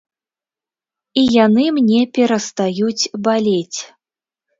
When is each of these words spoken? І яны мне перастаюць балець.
І 1.21 1.25
яны 1.45 1.65
мне 1.77 1.99
перастаюць 2.19 3.09
балець. 3.29 3.79